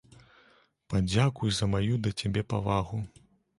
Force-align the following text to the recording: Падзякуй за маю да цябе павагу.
Падзякуй 0.93 1.53
за 1.59 1.65
маю 1.75 2.01
да 2.09 2.17
цябе 2.19 2.47
павагу. 2.57 3.07